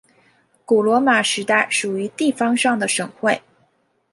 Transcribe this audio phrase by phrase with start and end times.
[0.65, 3.39] 古罗马时代属于地方上的省会。